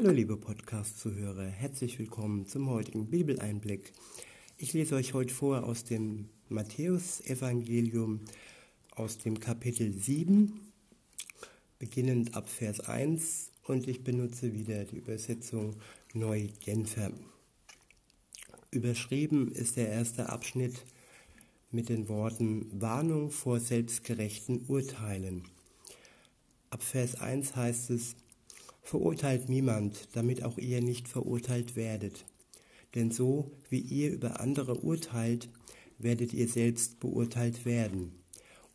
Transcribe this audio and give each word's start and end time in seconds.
Hallo 0.00 0.12
liebe 0.12 0.36
Podcast-Zuhörer, 0.36 1.46
herzlich 1.46 1.98
willkommen 1.98 2.46
zum 2.46 2.70
heutigen 2.70 3.10
Bibeleinblick. 3.10 3.92
Ich 4.56 4.72
lese 4.72 4.94
euch 4.94 5.12
heute 5.12 5.34
vor 5.34 5.64
aus 5.64 5.82
dem 5.82 6.28
Matthäusevangelium 6.48 8.20
aus 8.94 9.18
dem 9.18 9.40
Kapitel 9.40 9.92
7, 9.92 10.60
beginnend 11.80 12.36
ab 12.36 12.48
Vers 12.48 12.78
1 12.78 13.50
und 13.64 13.88
ich 13.88 14.04
benutze 14.04 14.54
wieder 14.54 14.84
die 14.84 14.98
Übersetzung 14.98 15.74
Neu-Genfer. 16.14 17.10
Überschrieben 18.70 19.50
ist 19.50 19.74
der 19.74 19.88
erste 19.88 20.28
Abschnitt 20.28 20.84
mit 21.72 21.88
den 21.88 22.08
Worten 22.08 22.70
Warnung 22.80 23.32
vor 23.32 23.58
selbstgerechten 23.58 24.64
Urteilen. 24.68 25.42
Ab 26.70 26.84
Vers 26.84 27.16
1 27.16 27.56
heißt 27.56 27.90
es, 27.90 28.14
Verurteilt 28.88 29.50
niemand, 29.50 30.08
damit 30.14 30.42
auch 30.42 30.56
ihr 30.56 30.80
nicht 30.80 31.08
verurteilt 31.08 31.76
werdet. 31.76 32.24
Denn 32.94 33.10
so 33.10 33.50
wie 33.68 33.80
ihr 33.80 34.10
über 34.10 34.40
andere 34.40 34.80
urteilt, 34.80 35.50
werdet 35.98 36.32
ihr 36.32 36.48
selbst 36.48 36.98
beurteilt 36.98 37.66
werden. 37.66 38.12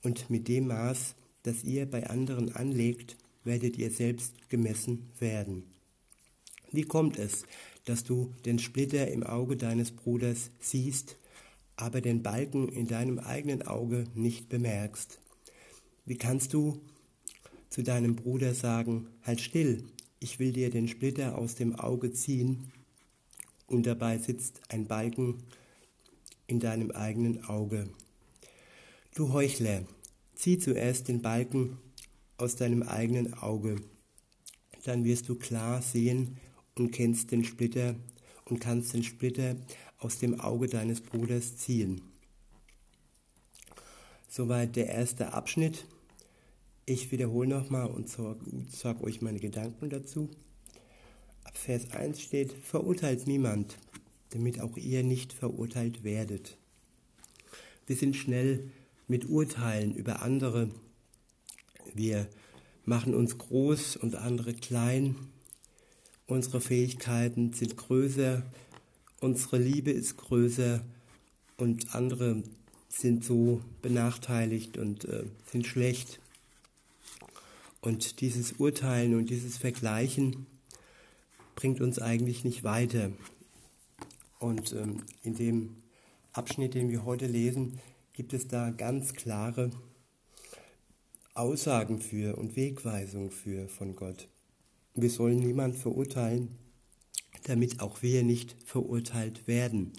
Und 0.03 0.29
mit 0.29 0.47
dem 0.47 0.67
Maß, 0.67 1.15
das 1.41 1.63
ihr 1.63 1.87
bei 1.89 2.11
anderen 2.11 2.55
anlegt, 2.55 3.17
werdet 3.43 3.79
ihr 3.79 3.89
selbst 3.89 4.49
gemessen 4.49 5.09
werden. 5.17 5.63
Wie 6.71 6.83
kommt 6.83 7.17
es, 7.17 7.45
dass 7.85 8.03
du 8.03 8.35
den 8.45 8.59
Splitter 8.59 9.07
im 9.07 9.23
Auge 9.23 9.57
deines 9.57 9.91
Bruders 9.93 10.51
siehst, 10.59 11.17
aber 11.75 12.01
den 12.01 12.21
Balken 12.21 12.69
in 12.69 12.85
deinem 12.85 13.17
eigenen 13.17 13.63
Auge 13.63 14.03
nicht 14.13 14.47
bemerkst? 14.47 15.19
Wie 16.05 16.19
kannst 16.19 16.53
du 16.53 16.79
zu 17.69 17.81
deinem 17.81 18.15
Bruder 18.15 18.53
sagen, 18.53 19.07
halt 19.23 19.41
still, 19.41 19.83
ich 20.23 20.39
will 20.39 20.53
dir 20.53 20.69
den 20.69 20.87
Splitter 20.87 21.37
aus 21.37 21.55
dem 21.55 21.75
Auge 21.75 22.13
ziehen, 22.13 22.71
und 23.67 23.85
dabei 23.85 24.17
sitzt 24.17 24.61
ein 24.69 24.87
Balken 24.87 25.43
in 26.47 26.59
deinem 26.59 26.91
eigenen 26.91 27.45
Auge. 27.45 27.89
Du 29.15 29.33
Heuchler, 29.33 29.83
zieh 30.35 30.57
zuerst 30.57 31.07
den 31.07 31.21
Balken 31.21 31.77
aus 32.37 32.55
deinem 32.55 32.83
eigenen 32.83 33.33
Auge, 33.33 33.77
dann 34.83 35.05
wirst 35.05 35.29
du 35.29 35.35
klar 35.35 35.81
sehen 35.81 36.37
und 36.75 36.91
kennst 36.91 37.31
den 37.31 37.43
Splitter 37.43 37.95
und 38.45 38.59
kannst 38.59 38.93
den 38.93 39.03
Splitter 39.03 39.55
aus 39.97 40.19
dem 40.19 40.39
Auge 40.39 40.67
deines 40.67 41.01
Bruders 41.01 41.57
ziehen. 41.57 42.01
Soweit 44.27 44.75
der 44.75 44.87
erste 44.87 45.33
Abschnitt. 45.33 45.85
Ich 46.85 47.11
wiederhole 47.13 47.47
nochmal 47.47 47.87
und 47.87 48.09
sage 48.09 49.03
euch 49.05 49.21
meine 49.21 49.39
Gedanken 49.39 49.89
dazu. 49.89 50.29
Ab 51.45 51.57
Vers 51.57 51.91
1 51.91 52.19
steht, 52.19 52.51
verurteilt 52.51 53.25
niemand, 53.25 53.77
damit 54.31 54.59
auch 54.59 54.75
ihr 54.75 55.01
nicht 55.01 55.31
verurteilt 55.31 56.03
werdet. 56.03 56.57
Wir 57.87 57.95
sind 57.95 58.17
schnell 58.17 58.69
mit 59.07 59.29
Urteilen 59.29 59.95
über 59.95 60.23
andere. 60.23 60.71
Wir 61.93 62.27
machen 62.83 63.15
uns 63.15 63.37
groß 63.37 63.95
und 63.95 64.15
andere 64.15 64.53
klein. 64.53 65.15
Unsere 66.27 66.59
Fähigkeiten 66.59 67.53
sind 67.53 67.77
größer, 67.77 68.43
unsere 69.21 69.57
Liebe 69.57 69.91
ist 69.91 70.17
größer 70.17 70.83
und 71.55 71.95
andere 71.95 72.43
sind 72.89 73.23
so 73.23 73.61
benachteiligt 73.81 74.77
und 74.77 75.05
äh, 75.05 75.23
sind 75.49 75.65
schlecht. 75.65 76.19
Und 77.83 78.21
dieses 78.21 78.53
Urteilen 78.53 79.13
und 79.13 79.29
dieses 79.29 79.57
Vergleichen 79.57 80.45
bringt 81.53 81.81
uns 81.81 81.99
eigentlich 81.99 82.45
nicht 82.45 82.63
weiter. 82.63 83.11
Und 84.39 84.71
ähm, 84.71 85.03
in 85.21 85.35
dem 85.35 85.75
Abschnitt, 86.31 86.75
den 86.75 86.89
wir 86.89 87.03
heute 87.03 87.27
lesen, 87.27 87.81
gibt 88.13 88.31
es 88.31 88.47
da 88.47 88.69
ganz 88.69 89.11
klare 89.11 89.69
Aussagen 91.33 91.99
für 91.99 92.37
und 92.37 92.55
Wegweisungen 92.55 93.31
für 93.31 93.67
von 93.67 93.97
Gott. 93.97 94.29
Wir 94.95 95.09
sollen 95.09 95.39
niemand 95.39 95.75
verurteilen, 95.75 96.57
damit 97.43 97.81
auch 97.81 98.01
wir 98.01 98.23
nicht 98.23 98.55
verurteilt 98.63 99.45
werden. 99.45 99.91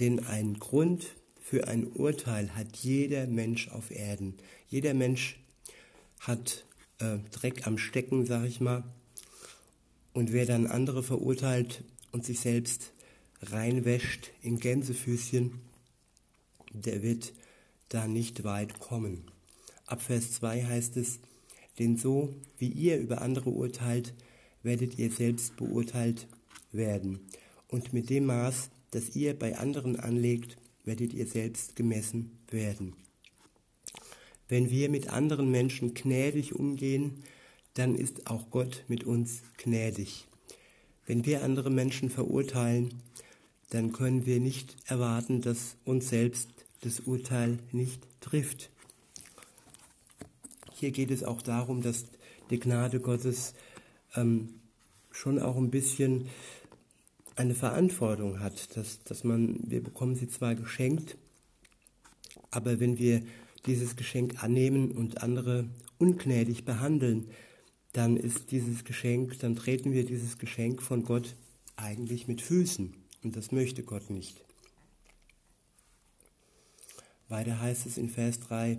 Denn 0.00 0.24
ein 0.24 0.54
Grund 0.54 1.14
für 1.38 1.68
ein 1.68 1.88
Urteil 1.88 2.56
hat 2.56 2.74
jeder 2.78 3.26
Mensch 3.26 3.68
auf 3.68 3.90
Erden. 3.90 4.38
Jeder 4.70 4.94
Mensch 4.94 5.38
hat 6.18 6.64
äh, 7.02 7.18
Dreck 7.30 7.66
am 7.66 7.78
Stecken, 7.78 8.24
sag 8.24 8.44
ich 8.46 8.60
mal. 8.60 8.84
Und 10.12 10.32
wer 10.32 10.46
dann 10.46 10.66
andere 10.66 11.02
verurteilt 11.02 11.84
und 12.12 12.24
sich 12.24 12.40
selbst 12.40 12.92
reinwäscht 13.40 14.30
in 14.42 14.58
Gänsefüßchen, 14.58 15.58
der 16.72 17.02
wird 17.02 17.32
da 17.88 18.06
nicht 18.06 18.44
weit 18.44 18.78
kommen. 18.78 19.24
Ab 19.86 20.02
Vers 20.02 20.32
2 20.32 20.64
heißt 20.64 20.96
es, 20.96 21.18
denn 21.78 21.96
so 21.96 22.34
wie 22.58 22.68
ihr 22.68 22.98
über 22.98 23.22
andere 23.22 23.50
urteilt, 23.50 24.14
werdet 24.62 24.98
ihr 24.98 25.10
selbst 25.10 25.56
beurteilt 25.56 26.28
werden. 26.70 27.20
Und 27.68 27.92
mit 27.92 28.10
dem 28.10 28.26
Maß, 28.26 28.70
das 28.90 29.16
ihr 29.16 29.38
bei 29.38 29.58
anderen 29.58 29.98
anlegt, 29.98 30.56
werdet 30.84 31.12
ihr 31.12 31.26
selbst 31.26 31.74
gemessen 31.74 32.38
werden. 32.50 32.94
Wenn 34.52 34.68
wir 34.68 34.90
mit 34.90 35.08
anderen 35.08 35.50
Menschen 35.50 35.94
gnädig 35.94 36.54
umgehen, 36.54 37.24
dann 37.72 37.94
ist 37.94 38.26
auch 38.26 38.50
Gott 38.50 38.84
mit 38.86 39.02
uns 39.04 39.40
gnädig. 39.56 40.26
Wenn 41.06 41.24
wir 41.24 41.42
andere 41.42 41.70
Menschen 41.70 42.10
verurteilen, 42.10 43.00
dann 43.70 43.94
können 43.94 44.26
wir 44.26 44.40
nicht 44.40 44.76
erwarten, 44.84 45.40
dass 45.40 45.76
uns 45.86 46.10
selbst 46.10 46.50
das 46.82 47.00
Urteil 47.00 47.60
nicht 47.72 48.02
trifft. 48.20 48.68
Hier 50.74 50.90
geht 50.90 51.10
es 51.10 51.24
auch 51.24 51.40
darum, 51.40 51.80
dass 51.80 52.04
die 52.50 52.60
Gnade 52.60 53.00
Gottes 53.00 53.54
ähm, 54.16 54.50
schon 55.12 55.38
auch 55.38 55.56
ein 55.56 55.70
bisschen 55.70 56.28
eine 57.36 57.54
Verantwortung 57.54 58.40
hat, 58.40 58.76
dass, 58.76 59.02
dass 59.04 59.24
man, 59.24 59.60
wir 59.62 59.82
bekommen 59.82 60.14
sie 60.14 60.28
zwar 60.28 60.54
geschenkt, 60.54 61.16
aber 62.50 62.80
wenn 62.80 62.98
wir 62.98 63.22
dieses 63.66 63.96
Geschenk 63.96 64.42
annehmen 64.42 64.92
und 64.92 65.22
andere 65.22 65.68
ungnädig 65.98 66.64
behandeln, 66.64 67.28
dann 67.92 68.16
ist 68.16 68.50
dieses 68.50 68.84
Geschenk, 68.84 69.38
dann 69.40 69.56
treten 69.56 69.92
wir 69.92 70.04
dieses 70.04 70.38
Geschenk 70.38 70.82
von 70.82 71.04
Gott 71.04 71.36
eigentlich 71.76 72.26
mit 72.26 72.40
Füßen. 72.40 72.94
Und 73.22 73.36
das 73.36 73.52
möchte 73.52 73.82
Gott 73.82 74.10
nicht. 74.10 74.44
Weiter 77.28 77.60
heißt 77.60 77.86
es 77.86 77.98
in 77.98 78.08
Vers 78.08 78.40
3, 78.40 78.78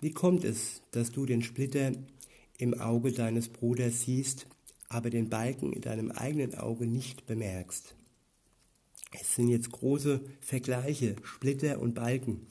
wie 0.00 0.10
kommt 0.10 0.44
es, 0.44 0.82
dass 0.90 1.12
du 1.12 1.26
den 1.26 1.42
Splitter 1.42 1.92
im 2.58 2.74
Auge 2.74 3.12
deines 3.12 3.48
Bruders 3.48 4.02
siehst, 4.02 4.46
aber 4.88 5.10
den 5.10 5.28
Balken 5.28 5.72
in 5.72 5.80
deinem 5.80 6.10
eigenen 6.10 6.54
Auge 6.54 6.86
nicht 6.86 7.26
bemerkst? 7.26 7.94
Es 9.20 9.36
sind 9.36 9.48
jetzt 9.48 9.70
große 9.70 10.20
Vergleiche, 10.40 11.14
Splitter 11.22 11.78
und 11.78 11.94
Balken. 11.94 12.46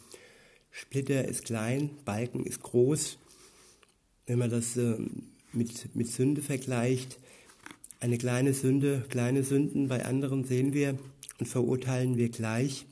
Splitter 0.76 1.26
ist 1.26 1.46
klein, 1.46 1.92
Balken 2.04 2.44
ist 2.46 2.64
groß. 2.64 3.20
Wenn 4.26 4.40
man 4.40 4.50
das 4.50 4.76
äh, 4.76 4.98
mit, 5.54 5.96
mit 5.96 6.08
Sünde 6.08 6.42
vergleicht, 6.42 7.20
eine 8.00 8.18
kleine 8.18 8.54
Sünde, 8.54 9.06
kleine 9.08 9.44
Sünden 9.44 9.88
bei 9.88 10.04
anderen 10.04 10.44
sehen 10.44 10.74
wir 10.74 10.98
und 11.40 11.46
verurteilen 11.46 12.18
wir 12.18 12.30
gleich. 12.30 12.88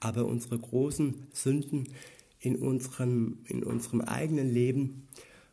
Aber 0.00 0.24
unsere 0.24 0.58
großen 0.58 1.26
Sünden 1.32 1.88
in 2.40 2.56
unserem, 2.56 3.40
in 3.46 3.62
unserem 3.62 4.00
eigenen 4.00 4.48
Leben 4.48 5.06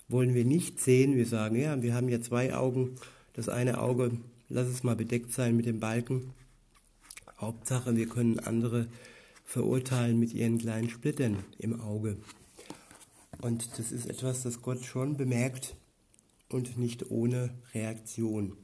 wollen 0.07 0.33
wir 0.33 0.45
nicht 0.45 0.79
sehen. 0.79 1.17
Wir 1.17 1.25
sagen, 1.25 1.57
ja, 1.57 1.81
wir 1.81 1.93
haben 1.93 2.07
ja 2.07 2.21
zwei 2.21 2.55
Augen. 2.55 2.95
Das 3.33 3.49
eine 3.49 3.81
Auge, 3.81 4.11
lass 4.47 4.69
es 4.69 4.83
mal 4.83 4.95
bedeckt 4.95 5.33
sein 5.33 5.57
mit 5.57 5.65
dem 5.65 5.81
Balken. 5.81 6.31
Hauptsache, 7.37 7.97
wir 7.97 8.07
können 8.07 8.39
andere 8.39 8.87
verurteilen 9.45 10.19
mit 10.19 10.33
ihren 10.33 10.57
kleinen 10.57 10.89
Splittern 10.89 11.45
im 11.57 11.79
Auge. 11.79 12.17
Und 13.41 13.77
das 13.77 13.91
ist 13.91 14.07
etwas, 14.07 14.43
das 14.43 14.61
Gott 14.61 14.83
schon 14.83 15.17
bemerkt 15.17 15.75
und 16.49 16.77
nicht 16.77 17.11
ohne 17.11 17.53
Reaktion 17.73 18.57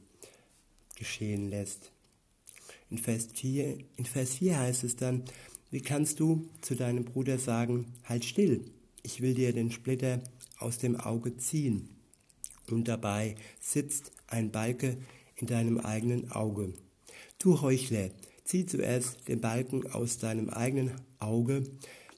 geschehen 0.96 1.48
lässt. 1.48 1.92
In 2.90 2.98
Vers 2.98 3.28
4, 3.32 3.78
in 3.96 4.04
Vers 4.04 4.34
4 4.34 4.58
heißt 4.58 4.84
es 4.84 4.96
dann, 4.96 5.24
wie 5.70 5.80
kannst 5.80 6.20
du 6.20 6.48
zu 6.60 6.74
deinem 6.74 7.04
Bruder 7.04 7.38
sagen, 7.38 7.86
halt 8.04 8.24
still, 8.24 8.64
ich 9.02 9.20
will 9.22 9.34
dir 9.34 9.52
den 9.52 9.70
Splitter 9.70 10.20
aus 10.58 10.78
dem 10.78 10.96
Auge 10.96 11.36
ziehen. 11.36 11.88
Und 12.70 12.88
dabei 12.88 13.36
sitzt 13.60 14.12
ein 14.26 14.50
Balke 14.50 14.96
in 15.36 15.46
deinem 15.46 15.78
eigenen 15.78 16.30
Auge. 16.30 16.74
Du 17.38 17.60
Heuchler, 17.60 18.10
Zieh 18.44 18.66
zuerst 18.66 19.28
den 19.28 19.40
Balken 19.40 19.90
aus 19.92 20.18
deinem 20.18 20.50
eigenen 20.50 20.92
Auge, 21.18 21.64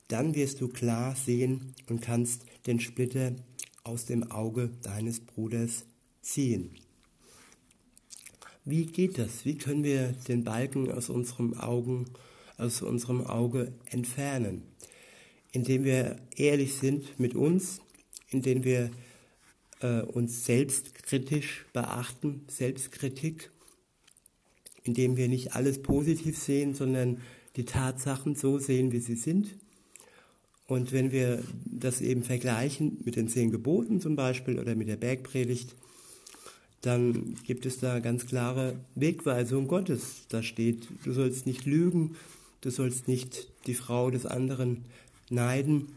dann 0.08 0.34
wirst 0.34 0.60
du 0.60 0.68
klar 0.68 1.14
sehen 1.16 1.74
und 1.88 2.00
kannst 2.02 2.42
den 2.66 2.80
Splitter 2.80 3.32
aus 3.82 4.06
dem 4.06 4.30
Auge 4.30 4.70
deines 4.82 5.20
Bruders 5.20 5.84
ziehen. 6.22 6.70
wie 8.64 8.86
geht 8.86 9.18
das? 9.18 9.44
Wie 9.44 9.58
können 9.58 9.84
wir 9.84 10.14
den 10.26 10.42
Balken 10.42 10.90
aus 10.90 11.10
unserem 11.10 11.52
Augen, 11.54 12.06
aus 12.56 12.80
unserem 12.80 13.26
Auge 13.26 13.74
entfernen? 13.90 14.62
Indem 15.52 15.84
wir 15.84 16.16
ehrlich 16.36 16.74
sind 16.74 17.20
mit 17.20 17.34
uns, 17.34 17.80
indem 18.30 18.64
wir 18.64 18.90
äh, 19.80 20.00
uns 20.00 20.46
selbstkritisch 20.46 21.66
beachten, 21.74 22.46
Selbstkritik, 22.48 23.50
indem 24.84 25.16
wir 25.16 25.28
nicht 25.28 25.54
alles 25.54 25.82
positiv 25.82 26.38
sehen, 26.38 26.74
sondern 26.74 27.20
die 27.56 27.64
Tatsachen 27.64 28.34
so 28.34 28.58
sehen, 28.58 28.92
wie 28.92 29.00
sie 29.00 29.16
sind. 29.16 29.56
Und 30.66 30.92
wenn 30.92 31.12
wir 31.12 31.42
das 31.66 32.00
eben 32.00 32.22
vergleichen 32.22 32.98
mit 33.04 33.16
den 33.16 33.28
zehn 33.28 33.50
Geboten 33.50 34.00
zum 34.00 34.16
Beispiel 34.16 34.58
oder 34.58 34.74
mit 34.74 34.88
der 34.88 34.96
Bergpredigt, 34.96 35.74
dann 36.80 37.36
gibt 37.44 37.64
es 37.64 37.78
da 37.78 37.98
ganz 37.98 38.26
klare 38.26 38.76
Wegweisung 38.94 39.68
Gottes. 39.68 40.26
Da 40.28 40.42
steht, 40.42 40.88
du 41.04 41.12
sollst 41.12 41.46
nicht 41.46 41.64
lügen, 41.64 42.16
du 42.60 42.70
sollst 42.70 43.08
nicht 43.08 43.48
die 43.66 43.74
Frau 43.74 44.10
des 44.10 44.26
anderen 44.26 44.84
neiden, 45.30 45.88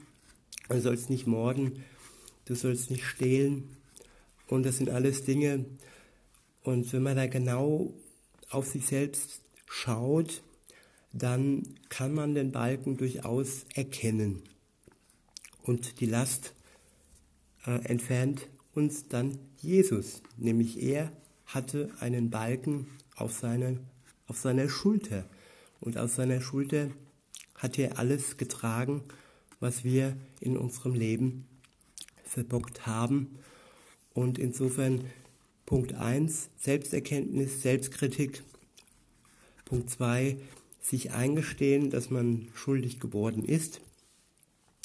du 0.70 0.80
sollst 0.80 1.10
nicht 1.10 1.28
morden, 1.28 1.84
du 2.46 2.56
sollst 2.56 2.90
nicht 2.90 3.04
stehlen. 3.04 3.64
Und 4.48 4.66
das 4.66 4.78
sind 4.78 4.90
alles 4.90 5.24
Dinge. 5.24 5.66
Und 6.64 6.92
wenn 6.94 7.04
man 7.04 7.18
da 7.18 7.28
genau 7.28 7.94
auf 8.50 8.68
sich 8.68 8.86
selbst 8.86 9.42
schaut, 9.68 10.42
dann 11.14 11.64
kann 11.90 12.14
man 12.14 12.36
den 12.36 12.52
Balken 12.52 12.98
durchaus 12.98 13.66
erkennen. 13.74 14.44
Und 15.64 16.00
die 16.00 16.06
Last 16.06 16.54
äh, 17.66 17.84
entfernt 17.86 18.48
uns 18.74 19.08
dann 19.08 19.38
Jesus, 19.58 20.22
nämlich 20.38 20.82
er 20.82 21.12
hatte 21.46 21.90
einen 22.00 22.30
Balken 22.30 22.88
auf, 23.16 23.34
seine, 23.34 23.80
auf 24.28 24.38
seiner 24.38 24.70
Schulter. 24.70 25.26
Und 25.80 25.98
auf 25.98 26.14
seiner 26.14 26.42
Schulter 26.42 26.90
hat 27.56 27.80
er 27.80 27.98
alles 27.98 28.38
getragen, 28.38 29.04
was 29.60 29.84
wir 29.84 30.16
in 30.40 30.58
unserem 30.58 30.94
Leben 30.94 31.48
verbockt 32.24 32.86
haben. 32.86 33.40
Und 34.14 34.38
insofern 34.38 35.06
Punkt 35.68 35.96
1, 35.96 36.50
Selbsterkenntnis, 36.56 37.62
Selbstkritik. 37.62 38.42
Punkt 39.66 39.90
2, 39.90 40.38
sich 40.82 41.12
eingestehen, 41.12 41.90
dass 41.90 42.10
man 42.10 42.48
schuldig 42.54 43.02
geworden 43.02 43.44
ist. 43.44 43.82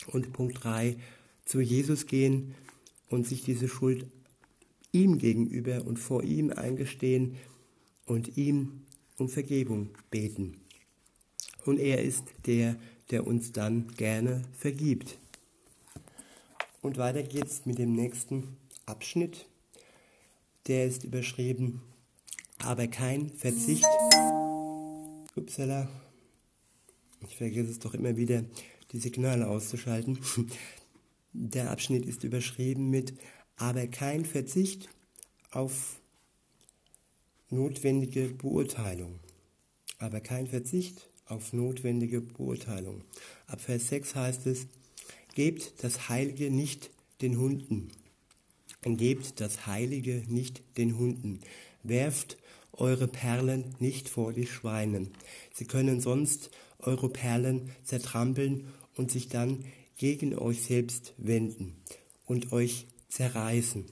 Und 0.09 0.33
Punkt 0.33 0.65
3, 0.65 0.97
zu 1.45 1.61
Jesus 1.61 2.07
gehen 2.07 2.57
und 3.09 3.29
sich 3.29 3.45
diese 3.45 3.69
Schuld 3.69 4.07
ihm 4.91 5.19
gegenüber 5.19 5.87
und 5.87 6.01
vor 6.01 6.25
ihm 6.25 6.51
eingestehen 6.51 7.37
und 8.05 8.37
ihm 8.37 8.83
um 9.19 9.29
Vergebung 9.29 9.91
beten. 10.11 10.57
Und 11.65 11.79
er 11.79 12.03
ist 12.03 12.25
der, 12.47 12.75
der 13.13 13.25
uns 13.25 13.53
dann 13.53 13.87
gerne 13.95 14.43
vergibt. 14.59 15.21
Und 16.81 16.99
weiter 16.99 17.23
geht's 17.23 17.67
mit 17.67 17.79
dem 17.79 17.93
nächsten 17.93 18.57
Abschnitt. 18.85 19.47
Der 20.67 20.87
ist 20.87 21.05
überschrieben, 21.05 21.83
aber 22.59 22.87
kein 22.87 23.31
Verzicht. 23.31 23.87
Upsala. 25.35 25.89
Ich 27.27 27.37
vergesse 27.37 27.71
es 27.71 27.79
doch 27.79 27.95
immer 27.95 28.17
wieder, 28.17 28.45
die 28.93 28.99
Signale 28.99 29.49
auszuschalten. 29.49 30.19
Der 31.33 31.71
Abschnitt 31.71 32.05
ist 32.05 32.25
überschrieben 32.25 32.91
mit 32.91 33.15
aber 33.57 33.87
kein 33.87 34.25
Verzicht 34.25 34.89
auf 35.51 36.01
notwendige 37.49 38.29
Beurteilung. 38.29 39.21
Aber 39.99 40.21
kein 40.21 40.47
Verzicht 40.47 41.09
auf 41.27 41.53
notwendige 41.53 42.21
Beurteilung. 42.21 43.05
Ab 43.47 43.61
Vers 43.61 43.89
6 43.89 44.15
heißt 44.15 44.47
es, 44.47 44.67
gebt 45.35 45.85
das 45.85 46.09
Heilige 46.09 46.51
nicht 46.51 46.91
den 47.21 47.39
Hunden. 47.39 47.89
Gebt 48.85 49.41
das 49.41 49.67
Heilige 49.67 50.23
nicht 50.29 50.63
den 50.77 50.99
Hunden. 50.99 51.41
Werft 51.83 52.37
eure 52.73 53.07
Perlen 53.07 53.75
nicht 53.79 54.09
vor 54.09 54.33
die 54.33 54.47
Schweine. 54.47 55.09
Sie 55.55 55.67
können 55.67 56.01
sonst 56.01 56.51
eure 56.79 57.09
Perlen 57.09 57.71
zertrampeln 57.85 58.67
und 58.97 59.11
sich 59.11 59.29
dann 59.29 59.65
gegen 59.97 60.37
euch 60.37 60.63
selbst 60.63 61.15
wenden 61.17 61.77
und 62.27 62.53
euch 62.53 62.87
zerreißen. 63.09 63.85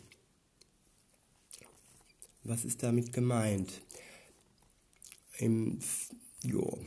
Was 2.42 2.64
ist 2.64 2.82
damit 2.82 3.12
gemeint? 3.12 3.82
Im, 5.38 5.78
jo, 6.42 6.78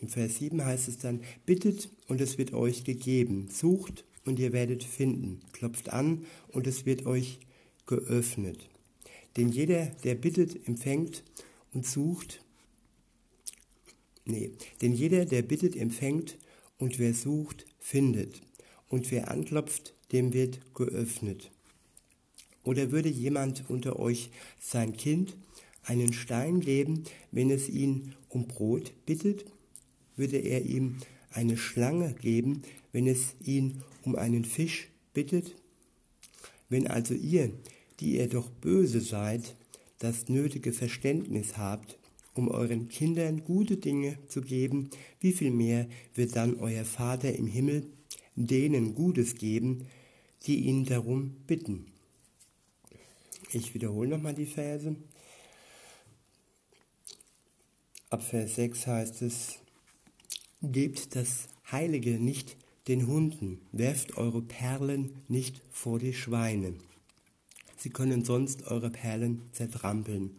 Im 0.00 0.08
Vers 0.08 0.38
7 0.38 0.64
heißt 0.64 0.88
es 0.88 0.98
dann, 0.98 1.22
bittet 1.46 1.88
und 2.08 2.20
es 2.20 2.38
wird 2.38 2.52
euch 2.52 2.84
gegeben, 2.84 3.48
sucht 3.50 4.04
und 4.24 4.38
ihr 4.38 4.52
werdet 4.52 4.84
finden, 4.84 5.40
klopft 5.52 5.92
an 5.92 6.24
und 6.48 6.66
es 6.66 6.86
wird 6.86 7.06
euch 7.06 7.40
geöffnet. 7.86 8.68
Denn 9.36 9.48
jeder, 9.48 9.86
der 10.04 10.14
bittet, 10.14 10.66
empfängt 10.66 11.22
und 11.72 11.86
sucht, 11.86 12.44
nee, 14.24 14.52
denn 14.82 14.92
jeder, 14.92 15.24
der 15.24 15.42
bittet, 15.42 15.76
empfängt 15.76 16.38
und 16.78 16.98
wer 16.98 17.14
sucht, 17.14 17.66
findet. 17.78 18.42
Und 18.88 19.10
wer 19.12 19.30
anklopft, 19.30 19.94
dem 20.10 20.32
wird 20.32 20.74
geöffnet. 20.74 21.52
Oder 22.64 22.90
würde 22.90 23.08
jemand 23.08 23.64
unter 23.68 23.98
euch 23.98 24.30
sein 24.58 24.96
Kind 24.96 25.36
einen 25.84 26.12
Stein 26.12 26.60
geben, 26.60 27.04
wenn 27.30 27.50
es 27.50 27.68
ihn 27.68 28.14
um 28.28 28.48
Brot 28.48 28.92
bittet? 29.06 29.44
Würde 30.16 30.38
er 30.38 30.62
ihm 30.64 30.98
eine 31.30 31.56
Schlange 31.56 32.14
geben, 32.14 32.62
wenn 32.92 33.06
es 33.06 33.34
ihn 33.44 33.82
um 34.02 34.16
einen 34.16 34.44
Fisch 34.44 34.88
bittet? 35.14 35.54
Wenn 36.68 36.86
also 36.86 37.14
ihr, 37.14 37.50
die 38.00 38.16
ihr 38.16 38.28
doch 38.28 38.48
böse 38.48 39.00
seid, 39.00 39.56
das 39.98 40.28
nötige 40.28 40.72
Verständnis 40.72 41.56
habt, 41.56 41.98
um 42.34 42.48
euren 42.48 42.88
Kindern 42.88 43.44
gute 43.44 43.76
Dinge 43.76 44.18
zu 44.28 44.40
geben, 44.40 44.90
wie 45.20 45.32
viel 45.32 45.50
mehr 45.50 45.88
wird 46.14 46.36
dann 46.36 46.58
euer 46.58 46.84
Vater 46.84 47.34
im 47.34 47.46
Himmel 47.46 47.84
denen 48.34 48.94
Gutes 48.94 49.34
geben, 49.34 49.86
die 50.46 50.60
ihn 50.60 50.84
darum 50.84 51.36
bitten. 51.46 51.86
Ich 53.52 53.74
wiederhole 53.74 54.08
nochmal 54.08 54.34
die 54.34 54.46
Verse. 54.46 54.94
Ab 58.08 58.22
Vers 58.22 58.56
6 58.56 58.86
heißt 58.86 59.22
es, 59.22 59.58
Gebt 60.62 61.16
das 61.16 61.48
Heilige 61.72 62.18
nicht 62.18 62.58
den 62.86 63.06
Hunden, 63.06 63.62
werft 63.72 64.18
eure 64.18 64.42
Perlen 64.42 65.22
nicht 65.26 65.62
vor 65.70 65.98
die 65.98 66.12
Schweine. 66.12 66.74
Sie 67.78 67.88
können 67.88 68.26
sonst 68.26 68.66
eure 68.66 68.90
Perlen 68.90 69.40
zertrampeln 69.52 70.36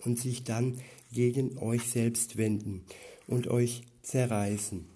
und 0.00 0.18
sich 0.18 0.42
dann 0.42 0.80
gegen 1.12 1.56
euch 1.58 1.88
selbst 1.88 2.36
wenden 2.36 2.84
und 3.28 3.46
euch 3.46 3.82
zerreißen. 4.02 4.86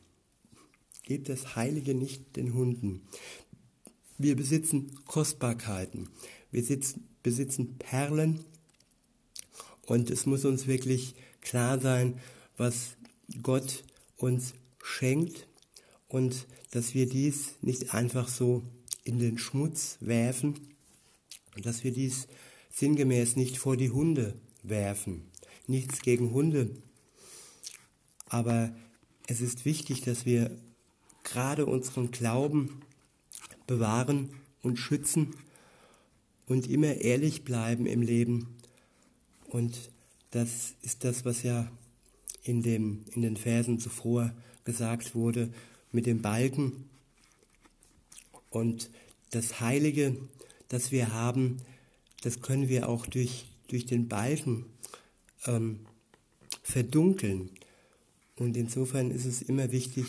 Gebt 1.05 1.29
das 1.29 1.55
Heilige 1.55 1.95
nicht 1.95 2.35
den 2.35 2.53
Hunden. 2.55 3.03
Wir 4.19 4.35
besitzen 4.35 4.91
Kostbarkeiten. 5.07 6.09
Wir 6.51 6.65
sitzen, 6.65 7.07
besitzen 7.23 7.79
Perlen. 7.79 8.41
Und 9.87 10.11
es 10.11 10.27
muss 10.27 10.45
uns 10.45 10.67
wirklich 10.67 11.15
klar 11.43 11.79
sein, 11.79 12.19
was 12.57 12.97
Gott 13.41 13.85
uns 14.17 14.55
schenkt 14.85 15.49
und 16.09 16.47
dass 16.73 16.93
wir 16.93 17.09
dies 17.09 17.55
nicht 17.63 17.95
einfach 17.95 18.29
so 18.29 18.63
in 19.03 19.19
den 19.19 19.39
Schmutz 19.39 19.97
werfen 20.01 20.61
und 21.57 21.65
dass 21.65 21.85
wir 21.85 21.93
dies 21.93 22.29
sinngemäß 22.71 23.37
nicht 23.37 23.57
vor 23.57 23.79
die 23.79 23.91
Hunde 23.91 24.35
werfen. 24.63 25.31
Nichts 25.67 26.03
gegen 26.03 26.33
Hunde, 26.33 26.71
aber 28.27 28.77
es 29.27 29.41
ist 29.41 29.65
wichtig, 29.65 30.03
dass 30.03 30.27
wir 30.27 30.51
gerade 31.23 31.65
unseren 31.65 32.11
Glauben 32.11 32.83
bewahren 33.67 34.29
und 34.61 34.79
schützen 34.79 35.35
und 36.45 36.69
immer 36.69 36.97
ehrlich 36.97 37.43
bleiben 37.45 37.87
im 37.87 38.03
Leben. 38.03 38.59
Und 39.49 39.91
das 40.31 40.75
ist 40.83 41.05
das, 41.05 41.25
was 41.25 41.43
ja 41.43 41.71
in, 42.43 42.61
dem, 42.61 43.07
in 43.15 43.23
den 43.23 43.39
Versen 43.39 43.79
zuvor 43.79 44.35
gesagt 44.65 45.15
wurde 45.15 45.53
mit 45.93 46.07
dem 46.07 46.23
Balken. 46.23 46.89
Und 48.51 48.91
das 49.31 49.61
Heilige, 49.61 50.17
das 50.69 50.93
wir 50.93 51.13
haben, 51.13 51.59
das 52.23 52.41
können 52.41 52.69
wir 52.69 52.89
auch 52.89 53.07
durch, 53.07 53.47
durch 53.69 53.87
den 53.87 54.09
Balken 54.09 54.67
ähm, 55.47 55.81
verdunkeln. 56.63 57.51
Und 58.37 58.57
insofern 58.57 59.11
ist 59.11 59.27
es 59.27 59.43
immer 59.43 59.71
wichtig, 59.73 60.07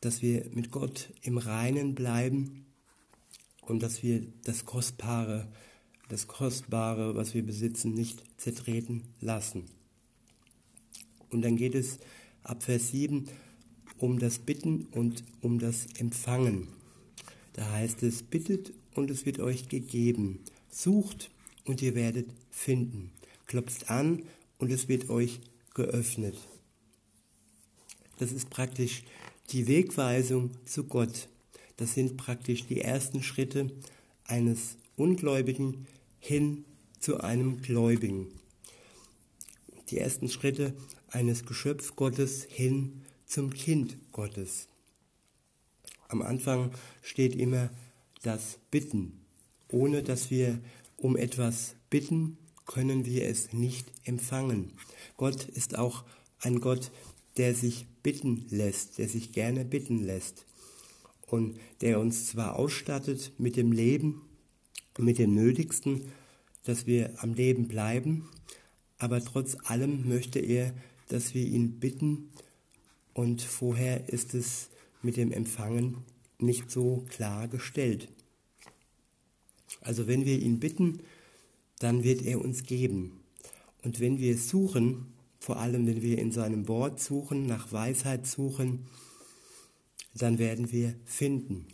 dass 0.00 0.22
wir 0.22 0.46
mit 0.52 0.70
Gott 0.70 1.10
im 1.22 1.38
Reinen 1.38 1.94
bleiben 1.94 2.66
und 3.62 3.82
dass 3.82 4.02
wir 4.02 4.22
das 4.44 4.64
Kostbare 4.64 5.48
das 6.10 6.26
Kostbare, 6.26 7.14
was 7.14 7.34
wir 7.34 7.46
besitzen, 7.46 7.94
nicht 7.94 8.22
zertreten 8.36 9.04
lassen. 9.20 9.64
Und 11.30 11.42
dann 11.42 11.56
geht 11.56 11.76
es 11.76 11.98
ab 12.42 12.64
Vers 12.64 12.90
7 12.90 13.28
um 14.00 14.18
das 14.18 14.38
Bitten 14.38 14.86
und 14.92 15.22
um 15.42 15.58
das 15.58 15.86
Empfangen. 15.98 16.68
Da 17.52 17.70
heißt 17.70 18.02
es, 18.02 18.22
bittet 18.22 18.72
und 18.94 19.10
es 19.10 19.26
wird 19.26 19.38
euch 19.40 19.68
gegeben. 19.68 20.40
Sucht 20.70 21.30
und 21.64 21.82
ihr 21.82 21.94
werdet 21.94 22.28
finden. 22.50 23.12
Klopft 23.46 23.90
an 23.90 24.22
und 24.58 24.70
es 24.70 24.88
wird 24.88 25.10
euch 25.10 25.40
geöffnet. 25.74 26.36
Das 28.18 28.32
ist 28.32 28.50
praktisch 28.50 29.02
die 29.50 29.66
Wegweisung 29.66 30.50
zu 30.64 30.84
Gott. 30.84 31.28
Das 31.76 31.94
sind 31.94 32.16
praktisch 32.16 32.66
die 32.66 32.80
ersten 32.80 33.22
Schritte 33.22 33.70
eines 34.24 34.76
Ungläubigen 34.96 35.86
hin 36.18 36.64
zu 37.00 37.20
einem 37.20 37.62
Gläubigen. 37.62 38.28
Die 39.88 39.98
ersten 39.98 40.28
Schritte 40.28 40.74
eines 41.08 41.44
Geschöpf 41.44 41.96
Gottes 41.96 42.44
hin 42.44 43.02
zum 43.30 43.54
Kind 43.54 43.96
Gottes. 44.10 44.66
Am 46.08 46.20
Anfang 46.20 46.72
steht 47.00 47.36
immer 47.36 47.70
das 48.22 48.58
Bitten. 48.72 49.20
Ohne 49.68 50.02
dass 50.02 50.32
wir 50.32 50.58
um 50.96 51.16
etwas 51.16 51.76
bitten, 51.90 52.36
können 52.66 53.06
wir 53.06 53.28
es 53.28 53.52
nicht 53.52 53.86
empfangen. 54.04 54.72
Gott 55.16 55.44
ist 55.44 55.78
auch 55.78 56.02
ein 56.40 56.60
Gott, 56.60 56.90
der 57.36 57.54
sich 57.54 57.86
bitten 58.02 58.46
lässt, 58.50 58.98
der 58.98 59.08
sich 59.08 59.32
gerne 59.32 59.64
bitten 59.64 60.04
lässt 60.04 60.44
und 61.28 61.56
der 61.82 62.00
uns 62.00 62.26
zwar 62.26 62.56
ausstattet 62.56 63.32
mit 63.38 63.54
dem 63.54 63.70
Leben, 63.70 64.22
mit 64.98 65.18
dem 65.18 65.34
Nötigsten, 65.34 66.10
dass 66.64 66.86
wir 66.86 67.14
am 67.22 67.34
Leben 67.34 67.68
bleiben, 67.68 68.28
aber 68.98 69.24
trotz 69.24 69.56
allem 69.64 70.08
möchte 70.08 70.40
er, 70.40 70.74
dass 71.08 71.32
wir 71.32 71.46
ihn 71.46 71.78
bitten 71.78 72.30
und 73.14 73.42
vorher 73.42 74.08
ist 74.08 74.34
es 74.34 74.70
mit 75.02 75.16
dem 75.16 75.32
Empfangen 75.32 75.98
nicht 76.38 76.70
so 76.70 77.04
klar 77.10 77.48
gestellt. 77.48 78.08
Also 79.80 80.06
wenn 80.06 80.24
wir 80.24 80.38
ihn 80.38 80.60
bitten, 80.60 81.00
dann 81.78 82.04
wird 82.04 82.22
er 82.22 82.40
uns 82.40 82.64
geben. 82.64 83.20
Und 83.82 84.00
wenn 84.00 84.18
wir 84.18 84.36
suchen, 84.36 85.12
vor 85.38 85.58
allem 85.58 85.86
wenn 85.86 86.02
wir 86.02 86.18
in 86.18 86.32
seinem 86.32 86.68
Wort 86.68 87.00
suchen, 87.00 87.46
nach 87.46 87.72
Weisheit 87.72 88.26
suchen, 88.26 88.86
dann 90.14 90.38
werden 90.38 90.70
wir 90.72 90.94
finden. 91.04 91.66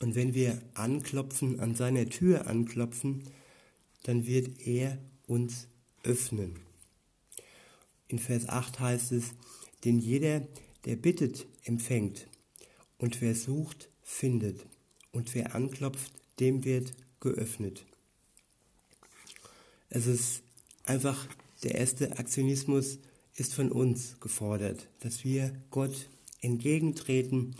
Und 0.00 0.14
wenn 0.14 0.34
wir 0.34 0.60
anklopfen, 0.74 1.60
an 1.60 1.74
seiner 1.74 2.08
Tür 2.08 2.46
anklopfen, 2.46 3.24
dann 4.02 4.26
wird 4.26 4.66
er 4.66 4.98
uns 5.26 5.68
öffnen. 6.02 6.56
In 8.08 8.18
Vers 8.18 8.48
8 8.48 8.80
heißt 8.80 9.12
es, 9.12 9.32
denn 9.84 9.98
jeder, 9.98 10.46
der 10.84 10.96
bittet, 10.96 11.46
empfängt, 11.64 12.26
und 12.98 13.20
wer 13.20 13.34
sucht, 13.34 13.88
findet, 14.02 14.66
und 15.12 15.34
wer 15.34 15.54
anklopft, 15.54 16.12
dem 16.38 16.64
wird 16.64 16.94
geöffnet. 17.20 17.84
Es 19.88 20.06
ist 20.06 20.42
einfach, 20.84 21.26
der 21.62 21.74
erste 21.74 22.18
Aktionismus 22.18 22.98
ist 23.34 23.54
von 23.54 23.72
uns 23.72 24.18
gefordert, 24.20 24.88
dass 25.00 25.24
wir 25.24 25.52
Gott 25.70 26.08
entgegentreten, 26.40 27.56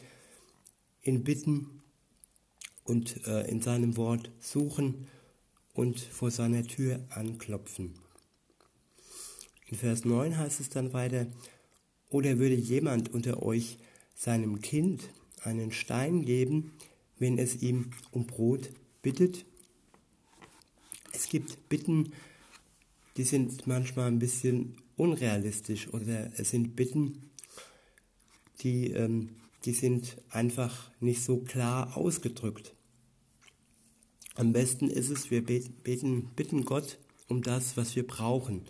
in 1.02 1.24
Bitten 1.24 1.82
und 2.84 3.26
äh, 3.26 3.48
in 3.48 3.62
seinem 3.62 3.96
Wort 3.96 4.30
suchen 4.40 5.06
und 5.74 5.98
vor 6.00 6.30
seiner 6.30 6.64
Tür 6.64 7.00
anklopfen. 7.10 7.94
In 9.66 9.76
Vers 9.76 10.04
9 10.04 10.36
heißt 10.36 10.60
es 10.60 10.68
dann 10.68 10.92
weiter, 10.92 11.26
oder 12.10 12.38
würde 12.38 12.54
jemand 12.54 13.12
unter 13.12 13.42
euch 13.42 13.78
seinem 14.14 14.60
Kind 14.60 15.08
einen 15.42 15.72
Stein 15.72 16.24
geben, 16.24 16.72
wenn 17.18 17.38
es 17.38 17.62
ihm 17.62 17.90
um 18.10 18.26
Brot 18.26 18.70
bittet? 19.02 19.46
Es 21.12 21.28
gibt 21.28 21.68
Bitten, 21.68 22.12
die 23.16 23.24
sind 23.24 23.66
manchmal 23.66 24.08
ein 24.08 24.18
bisschen 24.18 24.76
unrealistisch 24.96 25.88
oder 25.88 26.30
es 26.36 26.50
sind 26.50 26.76
Bitten, 26.76 27.30
die, 28.60 28.90
ähm, 28.92 29.30
die 29.64 29.72
sind 29.72 30.16
einfach 30.28 30.90
nicht 31.00 31.22
so 31.22 31.38
klar 31.38 31.96
ausgedrückt. 31.96 32.74
Am 34.34 34.52
besten 34.52 34.88
ist 34.88 35.10
es, 35.10 35.30
wir 35.30 35.44
beten, 35.44 36.30
bitten 36.34 36.64
Gott 36.64 36.98
um 37.28 37.42
das, 37.42 37.76
was 37.76 37.94
wir 37.96 38.06
brauchen, 38.06 38.62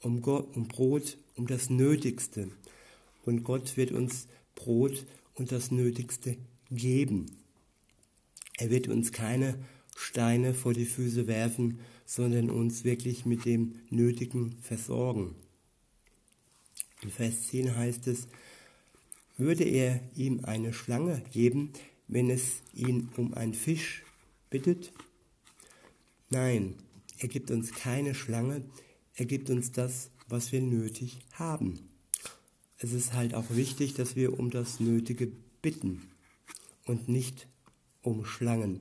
um, 0.00 0.20
Gott, 0.20 0.56
um 0.56 0.68
Brot, 0.68 1.16
um 1.36 1.46
das 1.46 1.70
Nötigste. 1.70 2.50
Und 3.22 3.44
Gott 3.44 3.76
wird 3.76 3.92
uns 3.92 4.28
Brot 4.54 5.06
und 5.34 5.52
das 5.52 5.70
Nötigste 5.70 6.36
geben. 6.70 7.26
Er 8.58 8.70
wird 8.70 8.88
uns 8.88 9.12
keine 9.12 9.58
Steine 9.96 10.54
vor 10.54 10.74
die 10.74 10.84
Füße 10.84 11.26
werfen, 11.26 11.80
sondern 12.04 12.50
uns 12.50 12.84
wirklich 12.84 13.24
mit 13.24 13.44
dem 13.44 13.76
Nötigen 13.90 14.56
versorgen. 14.60 15.34
In 17.02 17.10
Vers 17.10 17.48
10 17.48 17.76
heißt 17.76 18.06
es, 18.06 18.28
würde 19.36 19.64
er 19.64 20.00
ihm 20.14 20.44
eine 20.44 20.72
Schlange 20.72 21.22
geben, 21.32 21.72
wenn 22.06 22.30
es 22.30 22.62
ihn 22.74 23.08
um 23.16 23.34
einen 23.34 23.54
Fisch 23.54 24.04
bittet? 24.50 24.92
Nein, 26.30 26.74
er 27.18 27.28
gibt 27.28 27.50
uns 27.50 27.72
keine 27.72 28.14
Schlange, 28.14 28.62
er 29.14 29.26
gibt 29.26 29.50
uns 29.50 29.72
das, 29.72 30.10
was 30.28 30.52
wir 30.52 30.60
nötig 30.60 31.18
haben. 31.32 31.91
Es 32.82 32.92
ist 32.92 33.12
halt 33.12 33.34
auch 33.34 33.44
wichtig, 33.50 33.94
dass 33.94 34.16
wir 34.16 34.36
um 34.40 34.50
das 34.50 34.80
Nötige 34.80 35.30
bitten 35.62 36.02
und 36.84 37.08
nicht 37.08 37.46
um 38.02 38.24
Schlangen. 38.24 38.80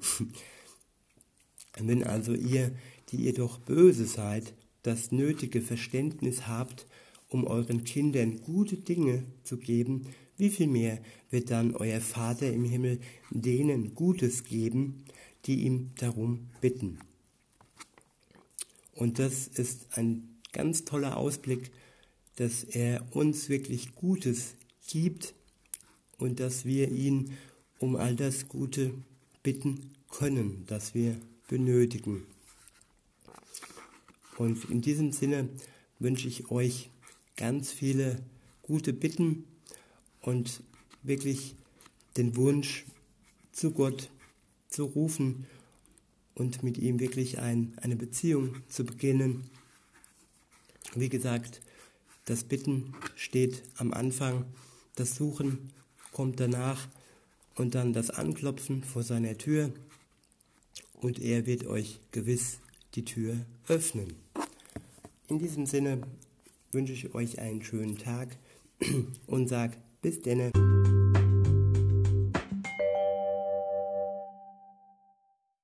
Wenn 1.79 2.03
also 2.03 2.33
ihr, 2.33 2.71
die 3.09 3.17
ihr 3.17 3.35
doch 3.35 3.59
böse 3.59 4.07
seid, 4.07 4.55
das 4.81 5.11
nötige 5.11 5.61
Verständnis 5.61 6.47
habt, 6.47 6.87
um 7.29 7.45
euren 7.45 7.83
Kindern 7.83 8.41
gute 8.41 8.75
Dinge 8.75 9.23
zu 9.43 9.57
geben, 9.57 10.07
wie 10.35 10.49
viel 10.49 10.67
mehr 10.67 10.99
wird 11.29 11.51
dann 11.51 11.75
euer 11.75 12.01
Vater 12.01 12.51
im 12.51 12.65
Himmel 12.65 12.99
denen 13.29 13.93
Gutes 13.93 14.45
geben, 14.45 15.05
die 15.45 15.61
ihm 15.61 15.91
darum 15.97 16.49
bitten. 16.59 16.97
Und 18.95 19.19
das 19.19 19.45
ist 19.47 19.95
ein 19.95 20.39
ganz 20.53 20.85
toller 20.85 21.17
Ausblick, 21.17 21.69
dass 22.41 22.63
er 22.63 23.05
uns 23.15 23.49
wirklich 23.49 23.93
Gutes 23.93 24.55
gibt 24.87 25.35
und 26.17 26.39
dass 26.39 26.65
wir 26.65 26.89
ihn 26.89 27.37
um 27.77 27.95
all 27.95 28.15
das 28.15 28.47
Gute 28.47 28.95
bitten 29.43 29.91
können, 30.09 30.63
das 30.65 30.95
wir 30.95 31.15
benötigen. 31.47 32.23
Und 34.39 34.71
in 34.71 34.81
diesem 34.81 35.11
Sinne 35.11 35.49
wünsche 35.99 36.27
ich 36.27 36.49
euch 36.49 36.89
ganz 37.37 37.71
viele 37.71 38.17
gute 38.63 38.91
Bitten 38.91 39.45
und 40.21 40.63
wirklich 41.03 41.55
den 42.17 42.35
Wunsch 42.35 42.85
zu 43.51 43.69
Gott 43.69 44.09
zu 44.67 44.85
rufen 44.85 45.45
und 46.33 46.63
mit 46.63 46.79
ihm 46.79 46.99
wirklich 46.99 47.37
ein, 47.37 47.77
eine 47.77 47.95
Beziehung 47.95 48.55
zu 48.67 48.83
beginnen. 48.83 49.47
Wie 50.95 51.09
gesagt, 51.09 51.61
das 52.25 52.43
Bitten 52.43 52.93
steht 53.15 53.63
am 53.77 53.93
Anfang, 53.93 54.45
das 54.95 55.15
Suchen 55.15 55.71
kommt 56.11 56.39
danach 56.39 56.87
und 57.55 57.75
dann 57.75 57.93
das 57.93 58.09
Anklopfen 58.09 58.83
vor 58.83 59.03
seiner 59.03 59.37
Tür 59.37 59.71
und 61.01 61.19
er 61.19 61.45
wird 61.45 61.65
euch 61.65 61.99
gewiss 62.11 62.59
die 62.95 63.05
Tür 63.05 63.37
öffnen. 63.67 64.13
In 65.27 65.39
diesem 65.39 65.65
Sinne 65.65 66.01
wünsche 66.71 66.93
ich 66.93 67.13
euch 67.15 67.39
einen 67.39 67.63
schönen 67.63 67.97
Tag 67.97 68.37
und 69.27 69.47
sage 69.47 69.77
bis 70.01 70.21
denne. 70.21 70.51